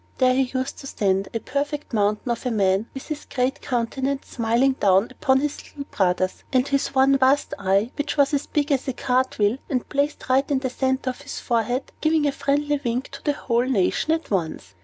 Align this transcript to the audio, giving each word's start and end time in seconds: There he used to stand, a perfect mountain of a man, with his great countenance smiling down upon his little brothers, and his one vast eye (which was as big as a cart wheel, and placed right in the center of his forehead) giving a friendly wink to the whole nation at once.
There 0.17 0.33
he 0.33 0.49
used 0.57 0.79
to 0.79 0.87
stand, 0.87 1.27
a 1.31 1.39
perfect 1.39 1.93
mountain 1.93 2.31
of 2.31 2.43
a 2.47 2.49
man, 2.49 2.87
with 2.91 3.05
his 3.09 3.25
great 3.25 3.61
countenance 3.61 4.29
smiling 4.29 4.71
down 4.79 5.09
upon 5.11 5.41
his 5.41 5.59
little 5.63 5.83
brothers, 5.95 6.43
and 6.51 6.67
his 6.67 6.95
one 6.95 7.19
vast 7.19 7.53
eye 7.59 7.91
(which 7.95 8.17
was 8.17 8.33
as 8.33 8.47
big 8.47 8.71
as 8.71 8.87
a 8.87 8.93
cart 8.93 9.37
wheel, 9.37 9.59
and 9.69 9.87
placed 9.89 10.27
right 10.27 10.49
in 10.49 10.57
the 10.57 10.71
center 10.71 11.11
of 11.11 11.21
his 11.21 11.39
forehead) 11.39 11.91
giving 12.01 12.25
a 12.25 12.31
friendly 12.31 12.81
wink 12.83 13.09
to 13.11 13.23
the 13.23 13.33
whole 13.33 13.67
nation 13.67 14.11
at 14.11 14.31
once. 14.31 14.73